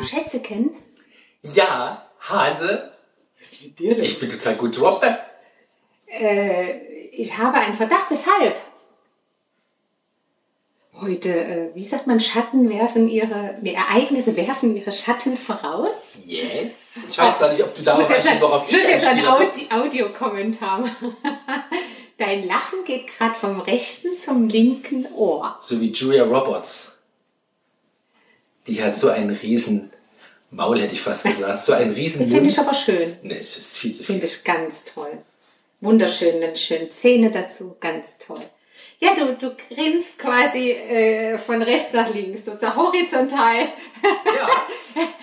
[0.00, 0.70] vom Schätzeken?
[1.54, 2.92] Ja, Hase.
[3.38, 4.06] Was ist mit dir los?
[4.06, 5.00] Ich bin total gut drauf.
[6.06, 8.54] Äh, ich habe einen Verdacht, weshalb?
[11.00, 16.08] Heute, äh, wie sagt man, Schatten werfen ihre, nee, Ereignisse werfen ihre Schatten voraus?
[16.24, 16.98] Yes.
[17.08, 18.90] Ich weiß gar nicht, ob du darauf muss jetzt, weißt, ein, worauf ich muss ich
[18.90, 19.26] jetzt einen.
[19.26, 21.16] Audi Audiokommentar machen.
[22.18, 25.56] Dein Lachen geht gerade vom rechten zum linken Ohr.
[25.58, 26.89] So wie Julia Roberts.
[28.66, 29.90] Die hat so einen riesen
[30.50, 31.64] Maul, hätte ich fast gesagt.
[31.64, 33.16] So einen riesen Finde ich aber schön.
[33.22, 34.06] Nee, es ist viel zu viel.
[34.06, 35.18] Finde ich ganz toll.
[35.80, 38.42] Wunderschön, dann schön Zähne dazu, ganz toll.
[38.98, 43.60] Ja, du, du grinst quasi äh, von rechts nach links, sozusagen horizontal.
[44.02, 44.48] Ja,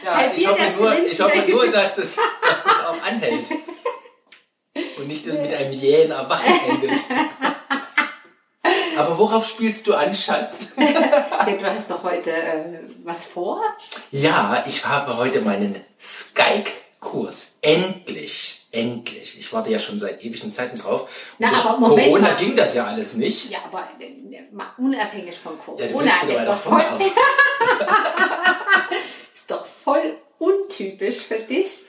[0.03, 3.45] ja ich hoffe das nur, ich hoffe nur dass, das, dass das auch anhält.
[4.97, 6.91] Und nicht mit einem jähen Erwachen endet.
[8.97, 10.53] Aber worauf spielst du an, Schatz?
[11.47, 13.61] Ja, du hast doch heute äh, was vor?
[14.11, 17.53] Ja, ich habe heute meinen Skype-Kurs.
[17.61, 18.67] Endlich.
[18.71, 19.39] Endlich.
[19.39, 21.01] Ich warte ja schon seit ewigen Zeiten drauf.
[21.03, 22.35] Und Na, durch aber Moment Corona mal.
[22.37, 23.49] ging das ja alles nicht.
[23.49, 26.81] Ja, aber äh, mal unabhängig von Ja, Corona wieder ist, doch voll,
[29.33, 31.85] ist doch voll untypisch für dich,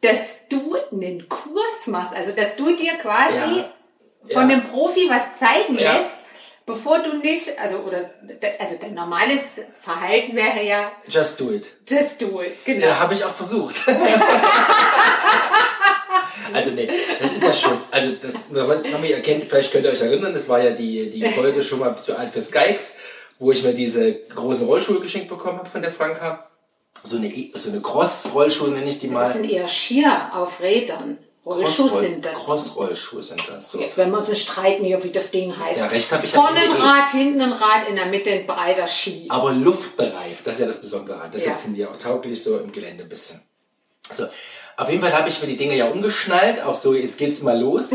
[0.00, 2.12] dass du einen Kurs machst.
[2.14, 3.72] Also, dass du dir quasi Ja.
[4.24, 4.38] von Ja.
[4.56, 5.92] einem Profi was zeigen Ja.
[5.92, 6.19] lässt,
[6.72, 8.10] bevor du nicht, also, oder,
[8.58, 9.40] also dein normales
[9.82, 11.68] Verhalten wäre ja, Just do it.
[11.88, 12.64] just do it.
[12.64, 12.86] Genau.
[12.86, 13.76] Ja, habe ich auch versucht.
[16.52, 16.88] also nee,
[17.20, 20.48] das ist ja schon, also das, was Mami erkennt, vielleicht könnt ihr euch erinnern, das
[20.48, 22.94] war ja die, die Folge schon mal zu alt für Skykes,
[23.38, 26.46] wo ich mir diese großen Rollschuhe geschenkt bekommen habe von der Franka.
[27.02, 29.32] So eine, E- so eine Cross-Rollschuhe nenne ich die das mal.
[29.32, 31.16] sind eher Skier auf Rädern.
[31.46, 32.34] Rollschuhe Cross-Roll- sind das.
[32.34, 33.72] Cross-Rollschuhe sind das.
[33.72, 33.80] So.
[33.80, 35.78] Jetzt werden wir uns nicht streiten hier, wie das Ding heißt.
[35.78, 36.70] Ja, recht hab ich Vorne ein.
[36.72, 39.26] Rad, hinten ein Rad, in der Mitte ein breiter Ski.
[39.30, 41.30] Aber luftbereift, das ist ja das Besondere.
[41.32, 41.62] Deshalb Ja.
[41.62, 43.40] sind die auch tauglich so im Gelände ein bisschen.
[44.10, 44.26] Also,
[44.76, 47.58] auf jeden Fall habe ich mir die Dinge ja umgeschnallt, auch so, jetzt geht's mal
[47.58, 47.86] los.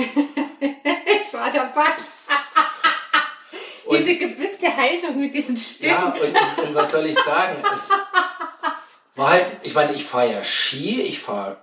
[1.27, 1.85] Ich war dabei.
[3.85, 5.91] Und- Diese gebückte Haltung mit diesen Stimmen.
[5.91, 7.61] Ja, und, und, und was soll ich sagen?
[7.73, 7.89] Es
[9.15, 11.57] war halt, ich meine, ich fahre ja Ski, ich fahre,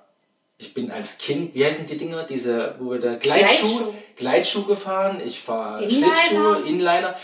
[0.62, 3.94] ich bin als Kind, wie heißen die Dinger, diese, wo wir da Gleitschuh, Gleitschuh.
[4.16, 6.14] Gleitschuh gefahren, ich fahre Inliner.
[6.16, 7.14] Schlittschuhe, Inliner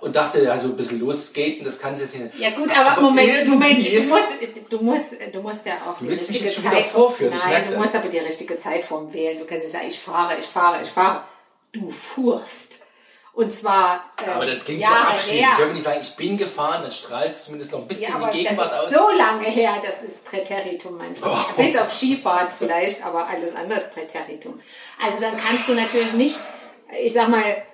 [0.00, 2.38] und dachte, ja, so ein bisschen losskaten, das kann jetzt nicht.
[2.38, 4.32] Ja gut, aber, Moment, irgendwie- Moment, du musst,
[4.70, 7.82] du musst, du musst ja auch die richtige Zeit vorführen, Nein, du das.
[7.82, 9.38] musst aber die richtige Zeitform wählen.
[9.38, 11.22] Du kannst nicht sagen, ich fahre, ich fahre, ich fahre.
[11.72, 12.65] Du fuhrst.
[13.36, 15.40] Und zwar äh, Aber das klingt so Jahre abschließend.
[15.40, 15.48] her.
[15.52, 18.14] Ich würde nicht sagen, ich bin gefahren, dann strahlt es zumindest noch ein bisschen Ja,
[18.14, 18.90] aber die Gegenwart das aus.
[18.90, 21.36] ist so lange her, das ist Präteritum, mein Freund.
[21.50, 21.52] Oh.
[21.62, 24.58] Bis auf Skifahren vielleicht, aber alles andere ist Präteritum.
[25.04, 26.36] Also dann kannst du natürlich nicht,
[26.98, 27.64] ich sag mal, äh,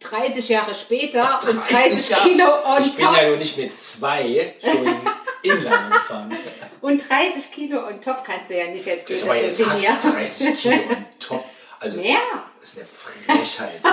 [0.00, 2.22] 30 Jahre später und 30 Jahre.
[2.28, 5.00] Kilo on Ich bin top ja nur nicht mit zwei schon
[5.40, 6.36] Inliner gefahren.
[6.82, 9.72] und 30 Kilo on top kannst du ja nicht erzählen, Das dass jetzt du den
[9.72, 11.44] fast 30 Kilo on top.
[11.80, 12.18] Also, Mehr?
[12.60, 13.80] das ist eine Frechheit.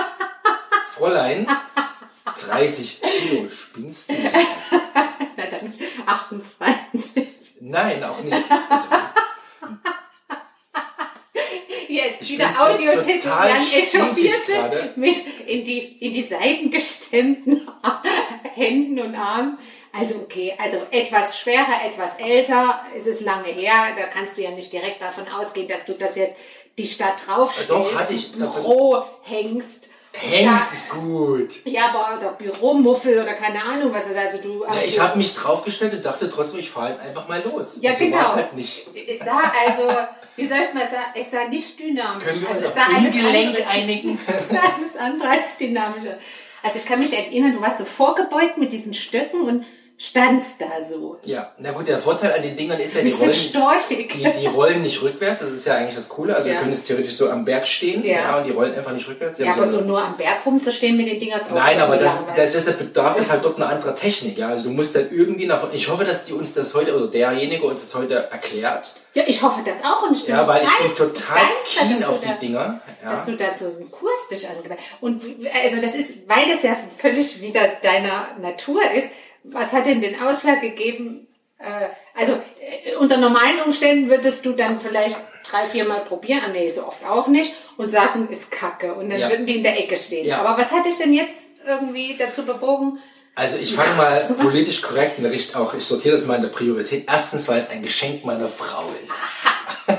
[0.96, 1.48] Fräulein,
[2.46, 4.14] 30 Kilo, spinnst du?
[5.36, 5.72] Na dann
[6.06, 7.26] 28.
[7.60, 8.36] Nein, auch nicht.
[8.68, 8.88] Also,
[11.88, 15.16] Jetzt Ich wieder Audiotitel, Jan echauffiert sich mit
[15.48, 17.68] in die, in die Seiten gestemmten
[18.54, 19.58] Händen und Armen.
[19.92, 24.50] Also okay, also etwas schwerer, etwas älter, es ist lange her, da kannst du ja
[24.50, 26.36] nicht direkt davon ausgehen, dass du das jetzt
[26.78, 29.88] die Stadt draufstellst, Ja, doch, hatte ich Büro hängst.
[30.16, 31.54] Hengst ist gut.
[31.64, 34.18] Ja, aber oder Büromuffel oder keine Ahnung was das ist.
[34.18, 37.42] Also du, Ja, ich habe mich draufgestellt und dachte trotzdem, ich fahre jetzt einfach mal
[37.44, 37.76] los.
[37.80, 38.32] Ja, Und so genau.
[38.34, 38.86] halt nicht.
[38.94, 39.88] Ich sah also,
[40.36, 42.24] wie soll ich mal sagen, ich sah nicht dynamisch.
[42.24, 44.18] Können wir also uns es sah auf andere- einigen?
[44.26, 46.16] Es sah alles andere als dynamischer.
[46.62, 50.66] Also ich kann mich erinnern, du warst so vorgebeugt mit diesen Stöcken und standst da
[50.86, 51.18] so.
[51.24, 53.32] Ja, na gut, der Vorteil an den Dingern ist ja, die rollen,
[53.90, 55.40] die, die rollen nicht rückwärts.
[55.40, 56.34] Das ist ja eigentlich das Coole.
[56.34, 56.56] Also Ja.
[56.56, 58.12] können jetzt theoretisch so am Berg stehen Ja.
[58.14, 58.38] ja.
[58.38, 59.36] und die rollen einfach nicht rückwärts.
[59.36, 61.80] Die Ja, aber so so nur am Berg rumzustehen mit den Dingern ist auch Nein,
[61.80, 62.52] aber das, langweilig.
[62.52, 64.36] das, das bedarf es halt dort eine andere Technik.
[64.36, 64.48] Ja?
[64.48, 65.72] Also du musst dann irgendwie nach...
[65.72, 68.88] Ich hoffe, dass die uns das heute, oder derjenige uns das heute erklärt.
[69.14, 71.88] Ja, ich hoffe das auch und ich bin Ja, weil ich total bin total begeistert,
[71.98, 72.80] keen auf du die da- Dinger.
[73.04, 73.10] Ja.
[73.12, 76.76] Dass du da so einen Kurs dich angeweiht Und also das ist, weil das ja
[76.98, 79.06] völlig wieder deiner Natur ist,
[79.44, 81.26] was hat denn den Ausschlag gegeben?
[81.58, 81.88] Äh,
[82.18, 85.18] also äh, unter normalen Umständen würdest du dann vielleicht
[85.48, 88.94] drei, vier Mal probieren, ah nee, so oft auch nicht, und sagen, ist Kacke.
[88.94, 89.30] Und dann Ja.
[89.30, 90.26] würden die in der Ecke stehen.
[90.26, 90.40] Ja.
[90.40, 91.36] Aber was hat dich denn jetzt
[91.66, 92.98] irgendwie dazu bewogen?
[93.36, 96.50] Also ich fange mal politisch korrekt in Richtung auch, ich sortiere das mal in der
[96.50, 97.04] Priorität.
[97.08, 99.14] Erstens, weil es ein Geschenk meiner Frau ist.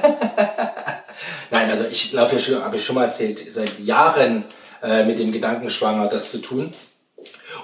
[1.51, 4.43] Nein, also ich laufe ja schon, habe ich schon mal erzählt, seit Jahren
[4.81, 6.73] äh, mit dem Gedanken schwanger, das zu tun.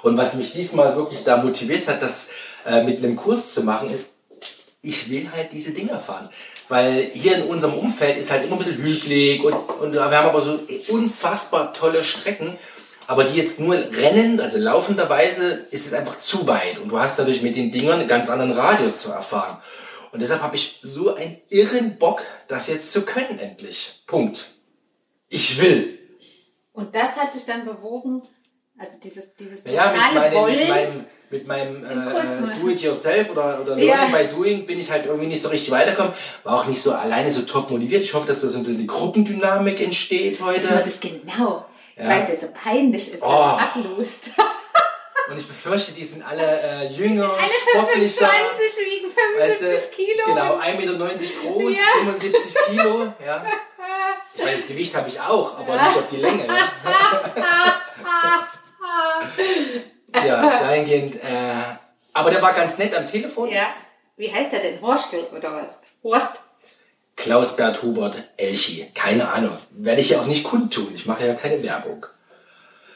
[0.01, 2.27] Und was mich diesmal wirklich da motiviert hat, das
[2.65, 4.11] äh, mit einem Kurs zu machen, ist,
[4.81, 6.29] ich will halt diese Dinger fahren.
[6.69, 10.29] Weil hier in unserem Umfeld ist halt immer ein bisschen hügelig und, und wir haben
[10.29, 10.59] aber so
[10.89, 12.57] unfassbar tolle Strecken.
[13.07, 16.79] Aber die jetzt nur rennen, also laufenderweise, ist es einfach zu weit.
[16.79, 19.57] Und du hast dadurch mit den Dingern einen ganz anderen Radius zu erfahren.
[20.11, 24.01] Und deshalb habe ich so einen irren Bock, das jetzt zu können endlich.
[24.07, 24.45] Punkt.
[25.27, 25.99] Ich will.
[26.73, 28.21] Und das hat dich dann bewogen,
[28.81, 30.69] also dieses, dieses Ja, mit, totale meinem, mit Wollen.
[30.69, 32.59] meinem, mit meinem äh.
[32.59, 33.95] Do-it-yourself oder, oder Ja.
[34.07, 36.13] Learning by Doing bin ich halt irgendwie nicht so richtig weitergekommen.
[36.43, 38.01] War auch nicht so alleine so top motiviert.
[38.03, 40.67] Ich hoffe, dass da so eine Gruppendynamik entsteht heute.
[40.67, 42.09] Das muss ich genau, Ja.
[42.09, 43.27] weil es ja so peinlich ist, Oh.
[43.29, 44.31] man ablust.
[45.29, 48.27] Und ich befürchte, die sind alle äh, jünger, Alle sportlicher.
[48.27, 50.25] 25 wiegen 75 Kilo.
[50.25, 50.93] Genau, 1,90 Meter
[51.41, 51.83] groß, Ja.
[52.11, 53.13] 75 Kilo.
[53.25, 53.45] Ja.
[54.33, 56.45] Ich das Gewicht habe ich auch, aber nicht auf die Länge.
[56.47, 56.53] Ja,
[60.25, 61.15] ja dahingehend.
[61.15, 61.63] Äh,
[62.13, 63.49] aber der war ganz nett am Telefon.
[63.49, 63.73] Ja.
[64.17, 64.81] Wie heißt der denn?
[64.81, 65.79] Horstel oder was?
[66.03, 66.33] Horst?
[67.15, 68.89] Klaus-Bert Hubert Elchi.
[68.93, 69.55] Keine Ahnung.
[69.71, 70.93] Werde ich ja auch nicht kundtun.
[70.95, 72.05] Ich mache ja keine Werbung.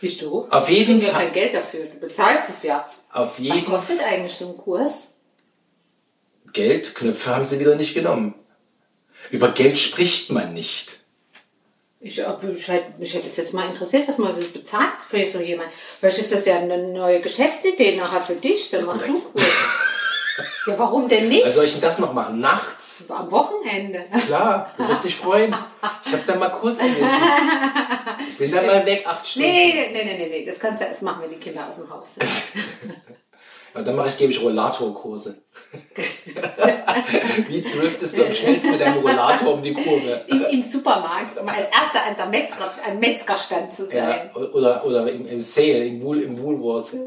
[0.02, 0.48] Bist du?
[0.50, 1.86] Auf jeden Ich krieg ja Fall- kein Geld dafür.
[1.86, 2.88] Du bezahlst es ja.
[3.12, 5.14] Auf Was jeden kostet eigentlich so ein Kurs?
[6.54, 8.36] Geld, Knöpfe haben sie wieder nicht genommen.
[9.32, 11.00] Über Geld spricht man nicht.
[12.00, 15.70] Ich, ich, mich hätte es jetzt mal interessiert, was man das bezahlt für so jemand.
[16.00, 18.70] Vielleicht ist das ja eine neue Geschäftsidee nachher für dich.
[18.70, 19.44] Dann machst du Kurs.
[20.68, 21.46] Ja, warum denn nicht?
[21.46, 22.42] Was soll ich denn das noch machen?
[22.42, 23.06] Nachts?
[23.08, 24.04] Am Wochenende.
[24.26, 25.56] Klar, du wirst dich freuen.
[26.06, 27.08] Ich habe da mal Kurs gelesen.
[28.30, 29.48] Ich bin dann mal weg, acht Stunden.
[29.48, 30.46] Nee, nee, nee, nee, nee.
[30.46, 32.26] Das kannst du erst machen, wenn die Kinder aus dem Haus sind.
[33.76, 35.36] Ja, dann mache ich, gebe ich Rollatorkurse.
[37.50, 40.22] Wie driftest du am schnellsten mit deinem Rollator um die Kurve?
[40.28, 44.30] Im, Im Supermarkt, um als Erster an der Metzger, am Metzgerstand zu Ja, sein.
[44.54, 46.92] oder, oder im, im Sale, im, Wool, im Woolworth.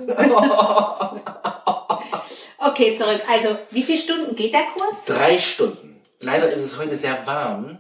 [2.61, 3.21] Okay, zurück.
[3.31, 5.05] Also, wie viele Stunden geht der Kurs?
[5.07, 6.01] Drei Stunden.
[6.21, 7.79] Leider ist es heute sehr warm.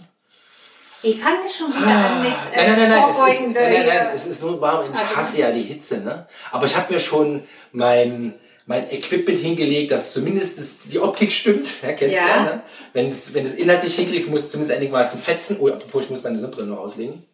[1.03, 3.61] Ich fange schon wieder an mit Ah, Nein, nein, nein, nein, es ist, vorbeugende...
[3.61, 6.27] nein, nein, nein, es ist nur warm und ich Also- hasse ja die Hitze, ne?
[6.53, 7.43] Aber ich habe mir schon
[7.73, 8.35] mein,
[8.69, 11.67] mein Equipment hingelegt, dass zumindest die Optik stimmt.
[11.83, 12.23] Ja, kennst Ja.
[12.23, 12.63] du ja, ne?
[12.93, 15.57] Wenn es, wenn es inhaltlich hinkriegst, muss es zumindest einigermaßen fetzen.
[15.59, 17.25] Oh, apropos, ich muss meine Sonnenbrille noch auslegen.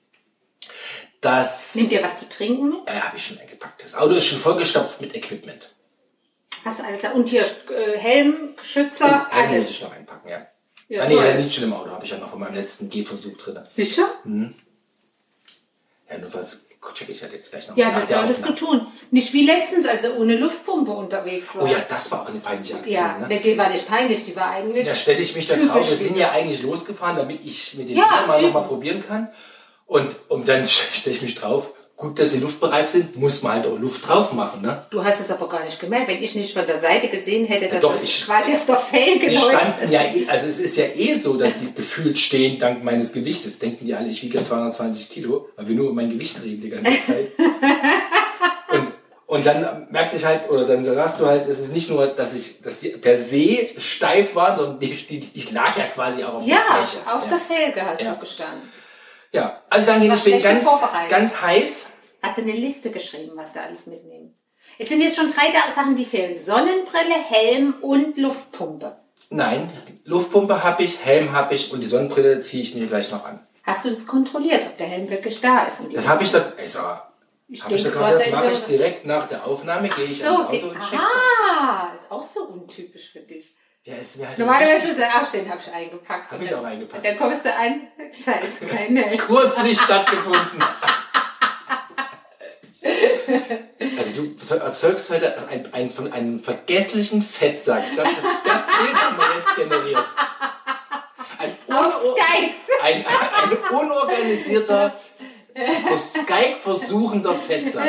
[1.20, 2.86] Das Nimm dir was zu trinken mit?
[2.88, 3.82] äh, habe ich schon eingepackt.
[3.82, 5.70] Das Auto ist schon vollgestopft mit Equipment.
[6.64, 7.10] Hast du alles da?
[7.12, 9.70] Und hier äh, Helm, Schützer, muss alles.
[9.70, 10.46] ich noch einpacken, ja.
[10.88, 12.90] Ja, ah, nee, der liegt schon im Auto, habe ich ja noch von meinem letzten
[12.90, 13.58] Gehversuch drin.
[13.68, 14.06] Sicher?
[16.10, 18.86] Ja, nur was check ich halt jetzt gleich noch Ja, das der solltest du tun.
[19.10, 21.62] Nicht wie letztens, als er ohne Luftpumpe unterwegs war.
[21.62, 23.40] Oh ja, das war auch eine peinliche Aktion, Ja, ne?
[23.40, 24.86] die- war nicht peinlich, die war eigentlich.
[24.86, 25.88] Da stelle ich mich da drauf.
[25.88, 29.28] Wir sind ja eigentlich losgefahren, damit ich mit den Ja, mal nochmal probieren kann.
[29.86, 31.72] Und, und dann stelle ich mich drauf.
[31.96, 34.62] Gut, dass sie luftbereit sind, muss man halt auch Luft drauf machen.
[34.62, 34.82] Ne?
[34.90, 36.08] Du hast es aber gar nicht gemerkt.
[36.08, 38.76] Wenn ich nicht von der Seite gesehen hätte, dass doch, es ich- quasi auf der
[38.76, 39.50] Felge Sie läuft.
[39.50, 43.12] standen ja, eh- also es ist ja eh so, dass die gefühlt stehen dank meines
[43.12, 43.60] Gewichtes.
[43.60, 46.70] Denken die alle, ich wiege 220 Kilo, weil wir nur über mein Gewicht reden die
[46.70, 47.28] ganze Zeit.
[48.72, 48.92] und,
[49.26, 52.34] und dann merkte ich halt, oder dann sagst du halt, es ist nicht nur, dass
[52.34, 56.34] ich, dass die per se steif waren, sondern die, die, ich lag ja quasi auch
[56.34, 57.06] auf Ja, der Fläche.
[57.06, 57.28] auf ja.
[57.30, 58.14] der Felge hast Ja.
[58.14, 58.68] du gestanden.
[59.34, 60.64] Ja, also dann ich bin ganz,
[61.08, 61.86] ganz heiß.
[62.22, 64.34] Hast du eine Liste geschrieben, was da alles mitnehmen?
[64.78, 66.38] Es sind jetzt schon drei Da- Sachen, die fehlen.
[66.38, 68.96] Sonnenbrille, Helm und Luftpumpe.
[69.30, 69.68] Nein,
[70.04, 73.40] Luftpumpe habe ich, Helm habe ich und die Sonnenbrille ziehe ich mir gleich noch an.
[73.64, 75.82] Hast du das kontrolliert, ob der Helm wirklich da ist?
[75.92, 76.78] Das habe ich doch, also,
[77.48, 80.20] Ich habe ich denke, hast gerade, ja mache ich direkt nach der Aufnahme, gehe ich
[80.20, 80.62] so, ans okay.
[80.62, 81.60] Auto und check das.
[81.60, 83.56] Ah, ist auch so untypisch für dich.
[83.86, 86.30] Ja, ist mir halt Normalerweise ist er auch stehen, habe ich eingepackt.
[86.32, 87.04] Hab Und ich auch eingepackt.
[87.04, 89.16] Und dann kommst du an, scheiße, keine.
[89.18, 90.64] Kurs nicht stattgefunden.
[93.98, 97.82] Also du erzeugst heute ein, ein, von einem vergesslichen Fettsack.
[97.96, 100.04] Das, das Bild haben wir jetzt generiert.
[101.38, 102.16] Ein, unor-
[102.82, 104.92] ein, ein unorganisierter,
[105.56, 107.88] Skype versuchender Fettsack.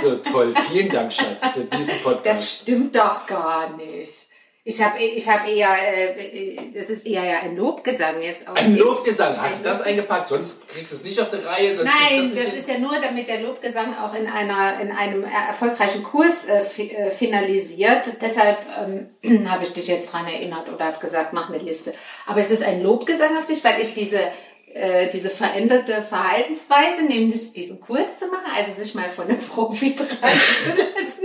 [0.00, 0.54] So toll.
[0.70, 2.26] Vielen Dank, Schatz, für diesen Podcast.
[2.26, 4.27] Das stimmt doch gar nicht.
[4.68, 8.46] Ich habe ich hab eher, äh, das ist eher ja ein Lobgesang jetzt.
[8.46, 8.76] Auch Ein.
[8.76, 9.40] Lobgesang.
[9.40, 10.28] Hast du das eingepackt?
[10.28, 11.74] Sonst kriegst du es nicht auf der Reihe.
[11.74, 12.58] Sonst Nein, das hin.
[12.58, 17.10] ist ja nur, damit der Lobgesang auch in, einer, in einem erfolgreichen Kurs äh, äh,
[17.10, 18.10] finalisiert.
[18.20, 18.58] Deshalb
[19.24, 21.94] ähm, habe ich dich jetzt dran erinnert oder habe gesagt, mach eine Liste.
[22.26, 24.20] Aber es ist ein Lobgesang auf dich, weil ich diese,
[24.74, 29.90] äh, diese veränderte Verhaltensweise, nämlich diesen Kurs zu machen, also sich mal von einem Profi
[29.92, 31.17] beraten zu lassen,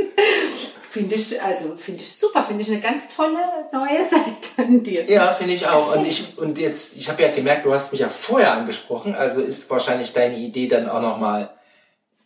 [0.94, 3.40] finde ich, also finde ich super, finde ich eine ganz tolle
[3.72, 5.04] neue Seite an dir.
[5.10, 5.96] Ja, finde ich auch.
[5.96, 9.42] Und ich und jetzt, ich habe ja gemerkt, du hast mich ja vorher angesprochen, also
[9.42, 11.50] ist wahrscheinlich deine Idee dann auch nochmal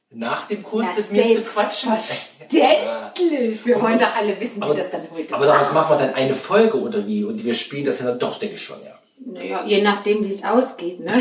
[0.10, 1.92] nach dem Kurs Na, mit mir zu quatschen.
[1.92, 3.66] Selbstverständlich.
[3.66, 6.36] Wir wollen doch alle wissen, wie das dann heute Aber daraus machen wir dann eine
[6.36, 7.24] Folge oder wie?
[7.24, 9.00] Und wir spielen das ja dann doch, denke ich schon, ja.
[9.26, 11.00] Naja, je nachdem, wie es ausgeht.
[11.00, 11.12] Ne?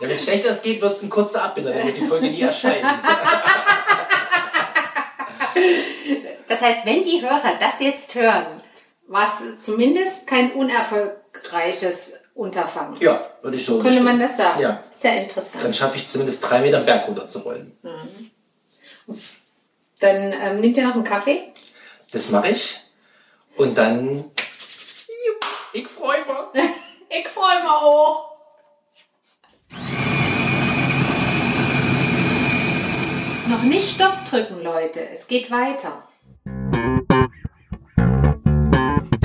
[0.00, 2.42] Ja, wenn es schlechter geht, wird es ein kurzer Abbinder, dann wird die Folge nie
[2.42, 2.84] erscheinen.
[6.58, 8.46] Das heißt, wenn die Hörer das jetzt hören,
[9.06, 12.96] war es zumindest kein unerfolgreiches Unterfangen.
[13.00, 14.06] Ja, würde ich so Könnte bestimmen.
[14.06, 14.60] man das sagen?
[14.60, 14.82] Ja.
[14.90, 15.62] Sehr interessant.
[15.62, 17.78] Dann schaffe ich zumindest drei Meter Berg runter zu rollen.
[20.00, 21.52] Dann ähm, nimmt ihr noch einen Kaffee?
[22.10, 22.80] Das mache ich.
[23.56, 24.24] Und dann.
[25.72, 26.64] Ich freue mich.
[27.10, 28.36] Ich freue mich auch.
[33.48, 35.08] Noch nicht Stopp drücken, Leute.
[35.08, 36.07] Es geht weiter.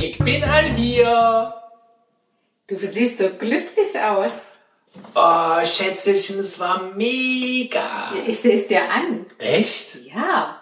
[0.04, 1.54] Ich bin all hier.
[2.68, 4.34] Du siehst so glücklich aus.
[5.16, 8.12] Oh, Schätzchen, es war mega.
[8.28, 9.26] Ich sehe es dir an.
[9.38, 9.96] Echt?
[10.14, 10.62] Ja.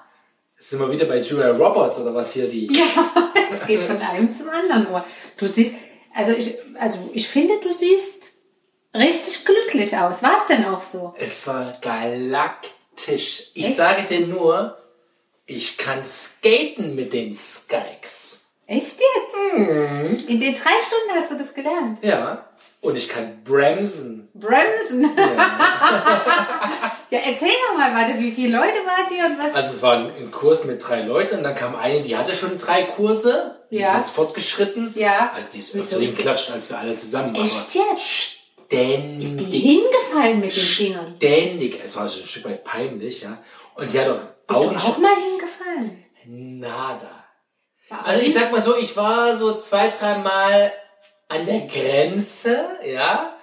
[0.59, 2.71] Sind wir wieder bei Julia Roberts oder was hier die?
[2.71, 2.85] Ja,
[3.51, 4.85] es geht von einem zum anderen.
[5.37, 5.73] Du siehst,
[6.13, 8.33] also ich, also ich finde, du siehst
[8.93, 10.21] richtig glücklich aus.
[10.21, 11.15] War es denn auch so?
[11.17, 13.49] Es war galaktisch.
[13.55, 13.77] Ich Echt?
[13.77, 14.77] sage dir nur,
[15.47, 18.40] ich kann skaten mit den Skykes.
[18.71, 19.35] Echt jetzt?
[19.57, 20.23] Mhm.
[20.27, 21.97] In den drei Stunden hast du das gelernt.
[22.01, 22.45] Ja.
[22.79, 24.29] Und ich kann bremsen.
[24.33, 25.01] Bremsen.
[27.09, 29.53] Ja, erzähl doch mal, warte, wie viele Leute wart ihr und was?
[29.53, 32.57] Also es war ein, Kurs mit drei Leuten und dann kam eine, die hatte schon
[32.57, 33.59] drei Kurse.
[33.69, 33.87] Die Ja.
[33.91, 34.93] ist jetzt fortgeschritten.
[34.95, 35.31] Ja.
[35.35, 37.35] Also die ist öfter geklatscht als wir alle zusammen.
[37.35, 38.03] Echt aber jetzt?
[38.67, 39.27] ständig.
[39.27, 41.13] Ist die hingefallen mit den Fingern?
[41.17, 41.79] Ständig.
[41.85, 43.37] Es war schon ein Stück weit peinlich, ja.
[43.75, 44.15] Und sie hat auch
[44.47, 44.77] Bist du Augen.
[44.77, 46.05] auch mal hingefallen?
[46.25, 47.20] Nada.
[48.03, 50.71] Also ich sag mal so, ich war so zwei, drei Mal
[51.27, 53.33] an der Grenze, ja.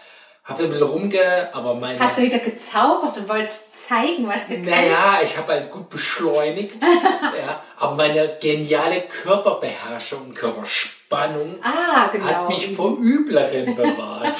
[0.44, 1.48] Hab ein bisschen rumge...
[1.52, 2.00] Aber meine...
[2.00, 4.70] Hast du wieder gezaubert und wolltest zeigen, was du kannst?
[4.70, 6.82] Naja, ich habe halt gut beschleunigt.
[6.82, 12.24] ja, aber meine geniale Körperbeherrschung und Körperspannung Ah, genau.
[12.24, 14.36] hat mich vor Übleren bewahrt.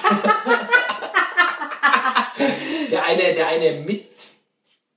[2.91, 3.73] der eine, der eine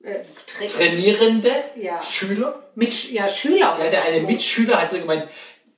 [0.03, 0.15] Äh,
[0.47, 0.61] Trick.
[0.61, 2.01] mittrainierende Ja.
[2.01, 3.77] Schüler, Mit, ja, Schüler.
[3.83, 5.27] ja, der eine Mitschüler hat so gemeint,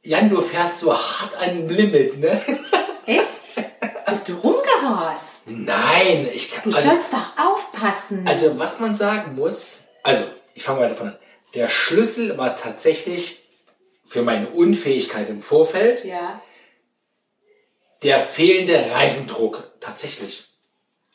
[0.02, 2.42] Jan, du fährst so hart an dem Limit, ne?
[3.06, 3.44] Echt?
[4.08, 5.44] Bist du rumgerast?
[5.48, 6.74] Nein, ich Du kann.
[6.76, 8.26] Also, sollst doch aufpassen.
[8.28, 11.18] also was man sagen muss, also ich fange mal davon an.
[11.56, 13.44] Der Schlüssel war tatsächlich
[14.06, 16.42] für meine Unfähigkeit im Vorfeld ja.
[18.04, 19.72] der fehlende Reifendruck.
[19.80, 20.48] Tatsächlich.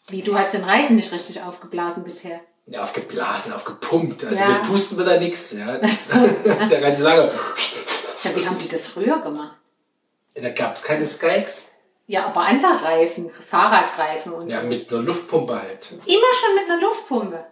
[0.09, 2.41] Wie, du hast den Reifen nicht richtig aufgeblasen bisher.
[2.71, 4.25] Ja, aufgeblasen, aufgepumpt.
[4.25, 4.49] Also Ja.
[4.49, 5.53] mit Pusten wird da nichts.
[5.53, 5.79] Ja.
[6.71, 7.31] der ganze lange.
[8.25, 9.57] Ja, wie haben die das früher gemacht?
[10.35, 11.69] Da gab es keine Skykes.
[12.07, 14.67] Ja, aber andere Reifen, Fahrradreifen und Ja, so.
[14.67, 15.89] mit einer Luftpumpe halt.
[15.93, 17.45] Immer schon mit einer Luftpumpe.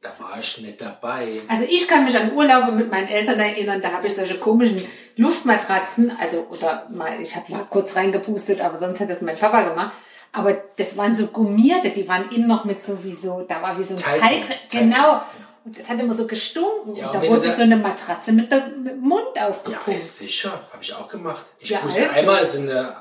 [0.00, 1.42] Da war ich nicht dabei.
[1.48, 4.82] Also ich kann mich an Urlaube mit meinen Eltern erinnern, da habe ich solche komischen
[5.16, 9.62] Luftmatratzen, also oder mal, ich habe mal kurz reingepustet, aber sonst hätte es mein Papa
[9.62, 9.92] gemacht.
[10.32, 13.78] Aber das waren so gummierte, die waren innen noch mit so wie so, da war
[13.78, 14.70] wie so ein Teig- Teig, Teig.
[14.70, 15.22] genau.
[15.64, 16.94] Und das hat immer so gestunken.
[16.96, 20.00] Ja, und da wurde da- so eine Matratze mit, der, mit dem Mund Ja, aufgepumpt.
[20.02, 20.50] sicher.
[20.72, 21.44] Habe ich auch gemacht.
[21.58, 22.18] Ich Ja, puste also.
[22.20, 22.94] einmal, ist eine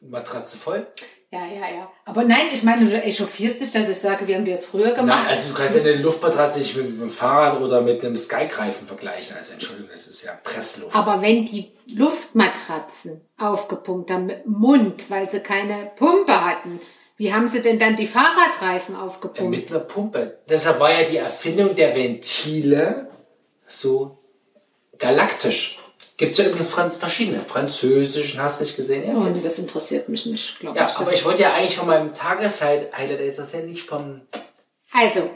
[0.00, 0.86] Matratze voll.
[1.36, 1.92] Ja, ja, ja.
[2.06, 5.24] Aber nein, ich meine, du echauffierst dich, dass ich sage, wir haben das früher gemacht.
[5.24, 8.86] Nein, also du kannst ja eine Luftmatratze nicht mit einem Fahrrad oder mit einem Skygreifen
[8.86, 9.36] vergleichen.
[9.36, 10.96] Also Entschuldigung, das ist ja Pressluft.
[10.96, 16.80] Aber wenn die Luftmatratzen aufgepumpt haben mit Mund, weil sie keine Pumpe hatten,
[17.18, 19.50] wie haben sie denn dann die Fahrradreifen aufgepumpt?
[19.50, 20.38] Mit einer Pumpe.
[20.48, 23.10] Deshalb war ja die Erfindung der Ventile
[23.66, 24.18] so
[24.98, 25.78] galaktisch.
[26.16, 27.40] Gibt es ja übrigens Franz verschiedene.
[27.42, 29.04] Französischen hast du nicht gesehen?
[29.06, 30.96] Ja, Und das interessiert mich nicht, glaube ja ich.
[30.96, 34.22] aber ich wollte ja eigentlich von meinem Tageshighlight ist das ja nicht vom...
[34.92, 35.30] also,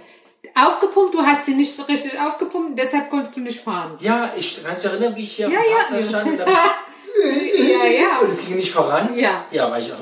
[0.55, 3.99] aufgepumpt, du hast sie nicht so richtig aufgepumpt, deshalb konntest du nicht fahren.
[4.01, 6.03] Ja, ich kannst du dich erinnern, wie ich hier Ja, auf dem ja.
[6.03, 6.49] Stand und, dann,
[7.59, 8.19] ja, ja.
[8.23, 9.19] und es ging nicht voran?
[9.19, 9.45] Ja.
[9.51, 9.99] Ja, weil ich auf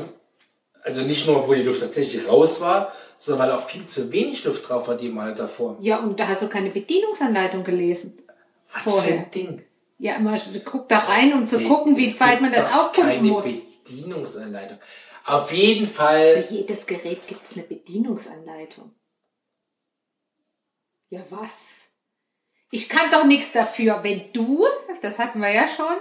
[0.85, 4.45] also nicht nur, wo die Luft tatsächlich raus war, sondern weil auch viel zu wenig
[4.45, 5.77] Luft drauf war, die Mal davor.
[5.81, 8.17] Ja, und da hast du keine Bedienungsanleitung gelesen.
[8.73, 9.27] Was Vorher.
[9.35, 9.63] Ding.
[9.99, 13.47] Ja, immer guck da rein, um zu gucken, wie weit man das aufpumpen muss.
[13.85, 14.79] Bedienungsanleitung.
[15.25, 16.43] Auf jeden Fall.
[16.43, 18.95] Für jedes Gerät gibt es eine Bedienungsanleitung.
[21.11, 21.87] Ja, was?
[22.71, 24.65] Ich kann doch nichts dafür, wenn du,
[25.03, 25.97] das hatten wir ja schon,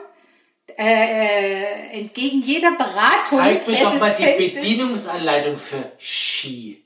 [0.77, 4.49] äh, entgegen jeder Beratung Zeig mir doch mal die.
[4.49, 6.83] Bedienungsanleitung für Ski.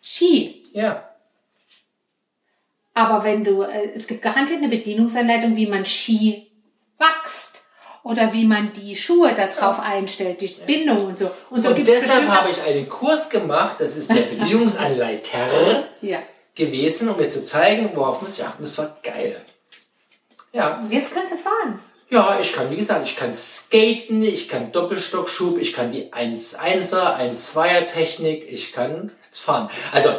[0.00, 0.64] Ski.
[0.72, 1.11] Ja.
[2.94, 6.50] Aber wenn du, äh, es gibt garantiert eine Bedienungsanleitung, wie man Ski
[6.98, 7.62] wächst
[8.02, 11.30] oder wie man die Schuhe darauf einstellt, die Bindung und so.
[11.50, 16.18] Und so Und deshalb habe ich einen Kurs gemacht, das ist der Bedienungsanleiter Ja.
[16.54, 18.62] gewesen, um mir zu zeigen, worauf muss ich achten.
[18.64, 19.40] Das war geil.
[20.52, 20.76] Ja.
[20.78, 21.78] Und jetzt kannst du fahren.
[22.10, 27.16] Ja, ich kann, wie gesagt, ich kann skaten, ich kann Doppelstockschub, ich kann die 1-1er,
[27.18, 29.70] 1-2er Technik, ich kann jetzt fahren.
[29.92, 30.10] Also,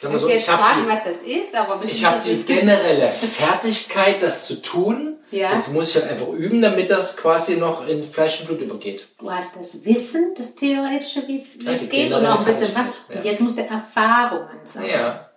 [0.00, 2.46] wir Ich so, ich habe fragen, die, was das ist, aber ich habe die ist-
[2.46, 5.16] generelle Fertigkeit, das zu tun.
[5.30, 5.54] Ja.
[5.54, 9.06] Jetzt muss ich halt einfach üben, damit das quasi noch in Fleisch und Blut übergeht.
[9.18, 12.74] Du hast das Wissen, das Theoretische, wie, wie Ja, es geht, und auch ein bisschen
[12.74, 13.16] was.
[13.16, 13.30] Und ja.
[13.32, 14.90] jetzt musst du Erfahrungen sammeln.
[14.90, 15.28] Ja.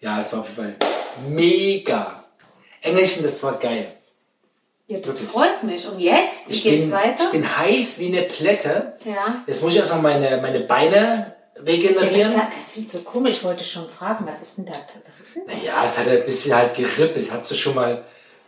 [0.00, 0.76] Ja, es war auf jeden Fall
[1.28, 2.22] mega.
[2.82, 3.86] Engelchen, das war geil.
[4.88, 5.30] Ja, das Wirklich.
[5.30, 5.86] freut mich.
[5.88, 6.48] Und jetzt?
[6.48, 7.24] Wie Ich geht's bin, weiter?
[7.24, 8.92] ich bin heiß wie eine Plätte.
[9.04, 9.42] Ja.
[9.46, 12.34] Jetzt muss ich erstmal meine, meine Beine Ja, regenerieren.
[12.34, 13.38] das, das sieht so komisch.
[13.38, 14.78] Ich wollte schon fragen, was ist denn das?
[15.06, 15.64] Was ist denn das?
[15.64, 17.30] Ja, es hat ein bisschen halt gerippelt.
[17.30, 18.04] Hast du schon mal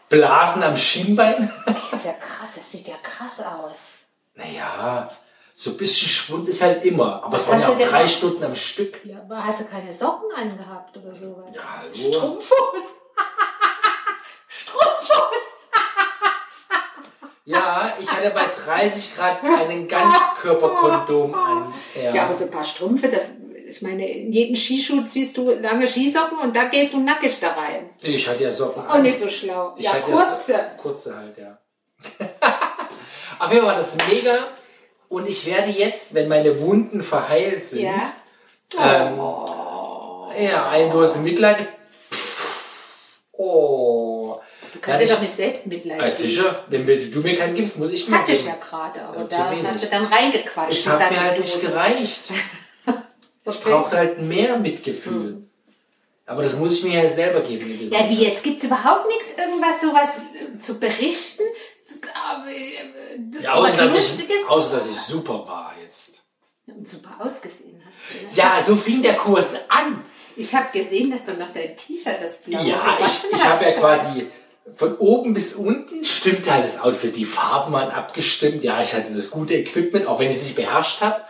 [0.09, 1.51] Blasen am Schienbein?
[1.67, 2.51] Das ist ja krass.
[2.57, 3.79] Das sieht ja krass aus.
[4.35, 5.11] Naja,
[5.57, 7.23] so ein bisschen Schwund ist halt immer.
[7.23, 8.09] Aber es waren ja auch drei?
[8.09, 9.05] Stunden am Stück.
[9.05, 11.55] Ja, aber hast du keine Socken angehabt oder sowas?
[11.55, 12.11] Ja, hallo.
[12.11, 12.83] Strumpffuß.
[17.51, 21.75] Ja, ich hatte bei 30 Grad keinen Ganzkörperkondom an.
[22.01, 22.15] Ja.
[22.15, 23.31] Ja, aber so ein paar Strümpfe, das,
[23.69, 27.49] ich meine, in jedem Skischuh ziehst du lange Skisocken und da gehst du nackig da
[27.49, 27.91] rein.
[28.03, 29.75] ich hatte ja Socken Auch nicht so schlau.
[29.77, 30.53] Ich ja, kurze.
[30.53, 31.59] Das, kurze halt, ja.
[33.41, 34.37] Auf jeden Fall war das mega.
[35.09, 38.01] Und ich werde jetzt, wenn meine Wunden verheilt sind, Ja.
[38.79, 39.19] ähm,
[40.39, 41.67] ja, ein bloßes Mitleid.
[43.33, 44.10] Oh.
[44.73, 46.17] Du kannst dir doch nicht selbst Mitleid Ja, geben.
[46.17, 49.27] sicher, wenn du mir keinen gibst, muss ich mir Hatte ich ja gerade, aber Ja,
[49.27, 50.79] da hast du dann reingequatscht.
[50.79, 52.23] Es hat mir halt nicht gereicht.
[53.43, 55.43] Ich brauchte halt mehr Mitgefühl.
[56.27, 57.91] Aber das muss ich mir ja selber geben.
[57.91, 58.45] Ja, wie jetzt?
[58.45, 61.43] Gibt es überhaupt nichts, irgendwas sowas äh, zu berichten?
[62.49, 66.21] Äh, äh, Ja, außer, was dass ich, außer dass ich super war jetzt.
[66.67, 67.99] Und super ausgesehen hast.
[68.13, 68.33] du, ne?
[68.35, 70.05] Ja, so fing der Kurs an.
[70.37, 73.73] Ich habe gesehen, dass du noch dein T-Shirt, das blaue Ja, ich, ich habe ja
[73.73, 74.27] quasi
[74.77, 77.17] von oben bis unten stimmte halt das Outfit.
[77.17, 78.63] Die Farben waren abgestimmt.
[78.63, 81.21] Ja, ich hatte das gute Equipment, auch wenn ich es nicht beherrscht habe.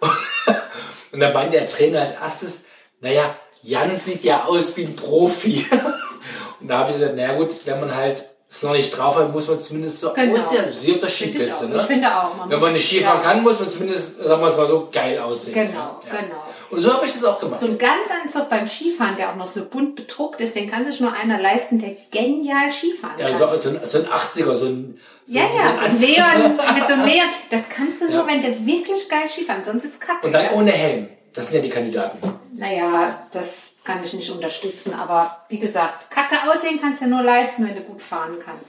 [1.12, 2.64] Und dann meinte der Trainer als erstes,
[3.00, 5.64] naja, Jan sieht ja aus wie ein Profi.
[6.60, 9.30] Und da habe ich gesagt, naja gut, wenn man halt es noch nicht drauf hat,
[9.32, 10.40] muss man zumindest so Genau.
[10.40, 10.64] aussehen.
[10.80, 11.76] Wie auf der Skipiste, ne?
[11.76, 12.34] Ich finde auch.
[12.36, 13.28] Man Wenn man nicht Skifahren ja.
[13.32, 15.54] kann, muss man zumindest, sagen wir es mal so, geil aussehen.
[15.54, 16.00] Genau, Ja.
[16.10, 16.42] genau.
[16.70, 17.60] Und so habe ich das auch gemacht.
[17.60, 20.98] So ein Ganzanzug beim Skifahren, der auch noch so bunt bedruckt ist, den kann sich
[21.00, 23.34] nur einer leisten, der genial Skifahren Ja, kann.
[23.38, 24.98] so, so, ein, so ein 80er, so ein.
[25.26, 26.08] So, ja, ja, so ein Anzug.
[26.08, 27.28] Leon, mit so einem Leon.
[27.50, 28.26] Das kannst du nur, Ja.
[28.26, 30.26] wenn der wirklich geil Skifahren, sonst ist es kacke.
[30.26, 30.52] Und dann ja?
[30.52, 31.08] ohne Helm.
[31.34, 32.18] Das sind ja die Kandidaten.
[32.54, 37.66] Naja, das kann ich nicht unterstützen, aber wie gesagt, kacke aussehen kannst du nur leisten,
[37.66, 38.66] wenn du gut fahren kannst.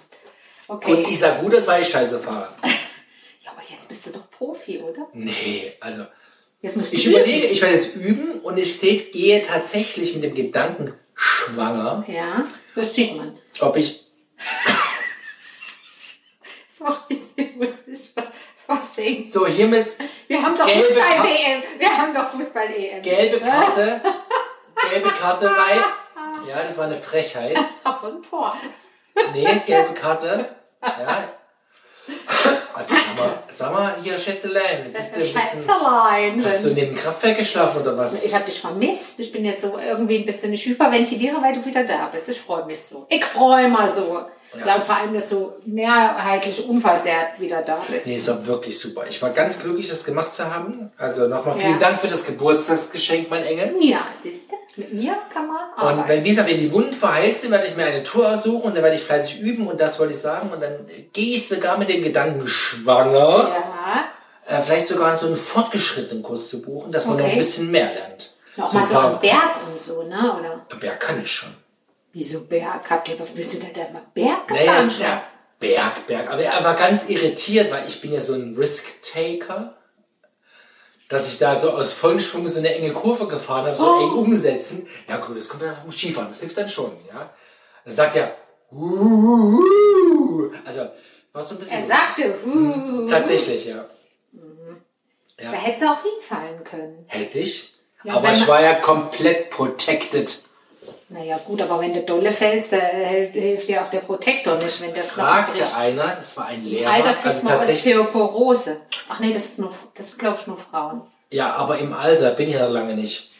[0.67, 0.93] Okay.
[0.93, 2.47] Und ich sag gut, das war ich scheiße fahre.
[3.43, 5.07] ja, aber jetzt bist du doch Profi, oder?
[5.13, 6.05] Nee, also.
[6.61, 7.15] Jetzt musst du Ich üben.
[7.17, 12.45] überlege, ich werde jetzt üben und ich steht, gehe tatsächlich mit dem Gedanken schwanger, Ja,
[12.75, 13.37] das sieht man.
[13.59, 14.05] ob ich.
[16.77, 18.25] Sorry, hier musste ich was-
[18.67, 19.29] was singen.
[19.29, 19.87] So, hiermit
[20.27, 21.63] Wir haben doch Gelbe Fußball-WM.
[21.79, 23.01] Wir haben doch Fußball-EM.
[23.01, 24.01] gelbe Karte,
[24.89, 26.49] gelbe Karte bei.
[26.49, 27.57] Ja, das war eine Frechheit.
[28.01, 28.55] Von Tor.
[29.33, 30.45] Nee, gelbe Karte.
[30.81, 31.23] Ja.
[32.73, 36.45] Also, sag mal, sag mal hier, Schätzelein, bist du ein ein Schätzelein.
[36.45, 38.23] hast du neben Kraftwerk geschlafen oder was?
[38.23, 39.19] Ich habe dich vermisst.
[39.19, 42.29] Ich bin jetzt so irgendwie ein bisschen nicht hyperventiliere, weil du wieder da bist.
[42.29, 43.05] Ich freue mich so.
[43.09, 44.25] Ich freue mich so.
[44.65, 44.75] Ja.
[44.75, 48.07] und vor allem, dass du mehrheitlich unversehrt wieder da bist.
[48.07, 49.03] Nee, es war wirklich super.
[49.07, 50.91] Ich war ganz glücklich, das gemacht zu haben.
[50.97, 51.79] Also nochmal vielen.
[51.79, 53.75] Dank für das Geburtstagsgeschenk, mein Engel.
[53.81, 56.09] Ja, siehst du, mit mir kann man Und arbeiten.
[56.09, 58.75] wenn, wie gesagt, wenn die Wunden verheilt sind, werde ich mir eine Tour aussuchen und
[58.75, 60.49] dann werde ich fleißig üben und das wollte ich sagen.
[60.51, 65.35] Und dann gehe ich sogar mit dem Gedanken schwanger, ja, äh, vielleicht sogar so einen
[65.37, 67.33] fortgeschrittenen Kurs zu buchen, dass man noch Okay.
[67.33, 68.33] ein bisschen mehr lernt.
[68.59, 70.35] auch So so am Berg und so, ne?
[70.39, 71.49] Oder Berg kann ich schon.
[72.13, 72.89] Wieso Berg?
[72.89, 75.03] Habt ihr, willst du da, da mal Berg gefahren schon?
[75.03, 75.23] ja,
[75.59, 76.31] Berg, Berg.
[76.31, 79.75] Aber er war ganz irritiert, weil ich bin ja so ein Risk-Taker,
[81.09, 84.01] dass ich da so aus Vollschwung so eine enge Kurve gefahren habe, so Oh.
[84.03, 84.87] eng umsetzen.
[85.07, 86.91] Ja gut, das kommt einfach vom Skifahren, das hilft dann schon.
[87.11, 87.29] Ja.
[87.85, 88.35] Dann sagt er,
[88.71, 90.87] "Uh." also
[91.33, 93.07] war so ein bisschen Er sagte, huh.
[93.09, 93.85] Tatsächlich, ja.
[95.37, 97.05] Da hättest du auch hinfallen können.
[97.07, 97.73] Hätte ich.
[98.03, 100.43] Ja, aber ich war ja komplett protected.
[101.11, 104.93] Naja, gut, aber wenn du dolle fällst, äh, hilft dir auch der Protektor nicht, wenn
[104.93, 105.75] der Fragte bricht.
[105.75, 108.77] einer, das war ein Lehrer, Alter, kriegst also tatsächlich, Osteoporose.
[109.09, 111.01] Ach nee, das ist nur, das glaube ich nur Frauen.
[111.31, 113.31] Ja, aber im Alter bin ich ja lange nicht.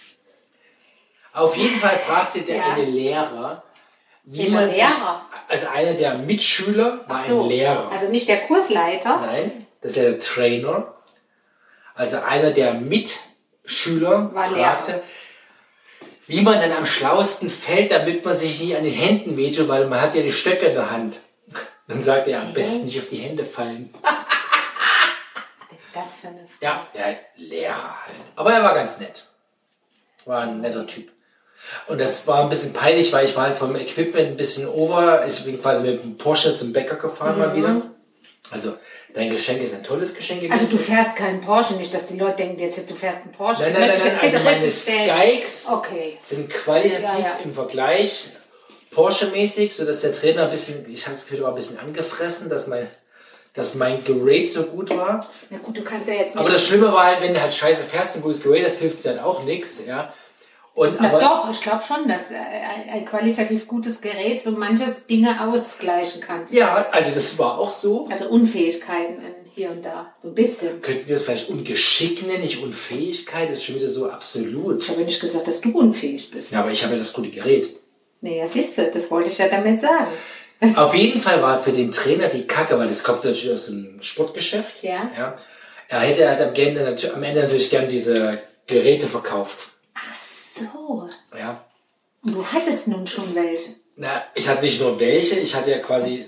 [1.33, 2.73] Auf jeden Fall fragte der Ja.
[2.73, 3.61] eine Lehrer,
[4.23, 4.87] wie Welcher man Lehrer?
[4.89, 4.95] sich
[5.47, 7.43] Also einer der Mitschüler war So.
[7.43, 7.91] ein Lehrer.
[7.91, 9.17] Also nicht der Kursleiter.
[9.25, 9.51] Nein,
[9.81, 10.91] das ist der Trainer.
[11.93, 15.03] Also einer der Mitschüler War fragte,
[16.29, 19.87] wie man dann am schlauesten fällt, damit man sich nicht an den Händen wehtut, weil
[19.87, 21.17] man hat ja die Stöcke in der Hand.
[21.87, 23.91] Dann sagt er, am besten nicht auf die Hände fallen.
[25.91, 28.15] Das für eine Ja, der Lehrer halt.
[28.35, 29.25] Aber er war ganz nett.
[30.25, 31.09] War ein netter Typ.
[31.87, 35.25] Und das war ein bisschen peinlich, weil ich war halt vom Equipment ein bisschen over.
[35.25, 37.81] Ich bin quasi mit dem Porsche zum Bäcker gefahren mal wieder.
[38.51, 38.77] Also,
[39.13, 40.53] dein Geschenk ist ein tolles Geschenk gewesen.
[40.59, 43.61] Also du fährst keinen Porsche, nicht, dass die Leute denken, jetzt du fährst einen Porsche.
[43.63, 45.31] Nein, Das nein, möchte nein, nein, jetzt also meine.
[45.31, 46.17] Skikes Okay.
[46.21, 47.39] sind qualitativ Ja, ja.
[47.43, 48.29] im Vergleich
[48.91, 52.67] Porsche-mäßig, sodass der Trainer ein bisschen, ich habe das Gefühl, war ein bisschen angefressen, dass
[52.67, 52.87] mein,
[53.53, 55.27] dass mein Gerät so gut war.
[55.49, 56.37] Na gut, du kannst ja jetzt nicht.
[56.37, 59.03] Aber das Schlimme war halt, wenn du halt scheiße fährst, ein gutes Gerät, das hilft
[59.03, 60.11] dir halt auch nichts, ja.
[60.79, 62.37] Und Na aber, doch, ich glaube schon, dass äh,
[62.89, 66.47] ein, qualitativ gutes Gerät so manches Dinge ausgleichen kann.
[66.51, 68.07] ja, also das war auch so.
[68.09, 69.21] Also Unfähigkeiten
[69.53, 70.13] hier und da.
[70.23, 70.81] So ein bisschen.
[70.81, 74.81] Könnten wir es vielleicht Ungeschick nennen, nicht Unfähigkeit, das ist schon wieder so absolut.
[74.81, 76.53] Ich habe nicht gesagt, dass du unfähig bist.
[76.53, 77.75] Ja, aber ich habe ja das gute Gerät.
[78.21, 80.07] Nee, ja, siehst du, das wollte ich ja damit sagen.
[80.77, 83.97] Auf jeden Fall war für den Trainer die Kacke, weil das kommt natürlich aus dem
[84.01, 84.81] Sportgeschäft.
[84.81, 85.11] Ja.
[85.17, 85.37] ja.
[85.89, 89.57] Er hätte halt am Ende, am Ende natürlich gern diese Geräte verkauft.
[89.93, 90.38] Ach so.
[91.37, 91.63] Ja.
[92.23, 93.75] Und du hattest nun schon welche.
[93.95, 96.25] Na, ich hatte nicht nur welche, ich hatte ja quasi,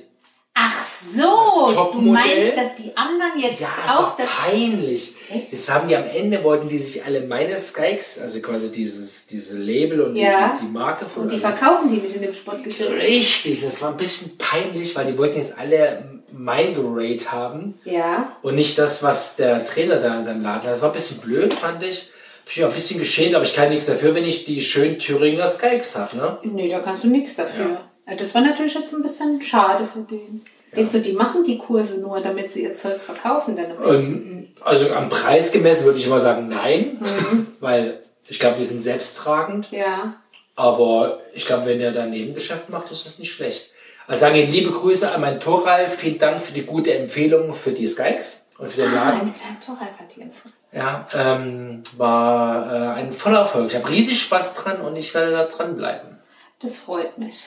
[0.54, 4.28] Ach so, Das du meinst, dass die anderen jetzt ja, das auch das.
[4.28, 5.16] peinlich.
[5.50, 9.56] Jetzt haben die am Ende, wollten die sich alle meine Skikes, also quasi dieses, diese
[9.58, 10.54] Label und Ja.
[10.60, 12.92] die, die Marke von Und die also- verkaufen die nicht in dem Sportgeschäft.
[12.92, 17.74] Richtig, das war ein bisschen peinlich, weil die wollten jetzt alle mein Gerät haben.
[17.86, 18.30] Ja.
[18.42, 20.66] Und nicht das, was der Trainer da in seinem Laden hat.
[20.74, 22.10] Das war ein bisschen blöd, fand ich.
[22.46, 25.00] Hab ich auch ein bisschen geschämt, aber ich kann nichts dafür, wenn ich die schönen
[25.00, 26.38] Thüringer Skikes habe, ne?
[26.44, 27.78] Nee, da kannst du nichts dafür.
[28.08, 28.16] Ja.
[28.16, 30.42] Das war natürlich jetzt ein bisschen schade für den.
[30.76, 33.72] Denkst du, die machen die Kurse nur, damit sie ihr Zeug verkaufen dann?
[33.88, 36.98] Ähm, also am Preis gemessen würde ich immer sagen, nein.
[37.60, 39.70] Weil ich glaube, die sind selbsttragend.
[39.72, 40.16] Ja.
[40.56, 43.70] Aber ich glaube, wenn der da ein Nebengeschäft macht, ist das nicht schlecht.
[44.08, 45.88] Also sage ich liebe Grüße an meinen Toral.
[45.88, 49.20] Vielen Dank für die gute Empfehlung für die Skikes und für den Ah, Laden.
[49.30, 50.54] ein Torreif hat die empfohlen.
[50.74, 53.68] Ja, ähm, war äh, ein voller Erfolg.
[53.70, 56.18] Ich habe riesig Spaß dran und ich werde da dranbleiben.
[56.62, 57.40] Das freut mich.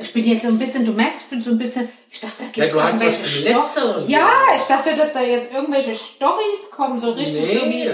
[0.00, 2.34] Ich bin jetzt so ein bisschen, du merkst, ich bin so ein bisschen, ich dachte,
[2.38, 4.12] da Ja, gibt du hast was und so.
[4.12, 7.90] Ja, ich dachte, dass da jetzt irgendwelche Storys kommen, so richtig so wie Nee.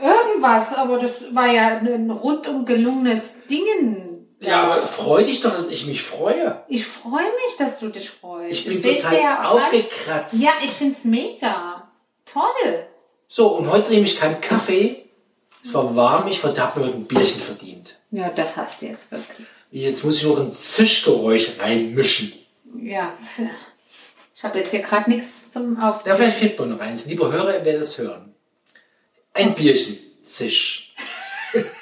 [0.00, 4.28] irgendwas, aber das war ja ein rundum gelungenes Dingen.
[4.38, 6.62] Ja, aber freu dich doch, dass ich mich freue.
[6.68, 8.52] Ich freue mich, dass du dich freust.
[8.52, 10.34] Ich bin seh's total ja aufgekratzt.
[10.34, 11.88] Ja, ich find's mega.
[12.24, 12.86] Toll.
[13.34, 15.06] So, und heute nehme ich keinen Kaffee.
[15.64, 17.96] Es war warm, ich habe mir ein Bierchen verdient.
[18.10, 19.46] Ja, das hast du jetzt wirklich.
[19.70, 22.30] Jetzt muss ich noch ein Zischgeräusch reinmischen.
[22.76, 23.10] Ja,
[24.34, 26.14] ich habe jetzt hier gerade nichts zum Ja, Aufziehen.
[26.14, 27.06] vielleicht fehlt mir noch eins.
[27.06, 28.34] Lieber Hörer, wer das hören.
[29.32, 29.96] Ein Bierchen.
[30.22, 30.94] Zisch.